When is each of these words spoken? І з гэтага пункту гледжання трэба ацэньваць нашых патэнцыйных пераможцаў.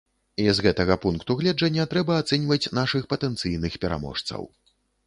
І 0.43 0.45
з 0.59 0.63
гэтага 0.67 0.95
пункту 1.03 1.35
гледжання 1.43 1.85
трэба 1.93 2.17
ацэньваць 2.25 2.61
нашых 2.81 3.03
патэнцыйных 3.13 3.73
пераможцаў. 3.87 4.53